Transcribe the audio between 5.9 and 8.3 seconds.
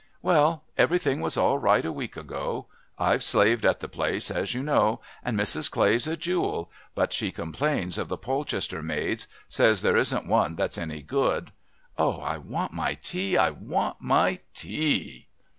a jewel but she complains of the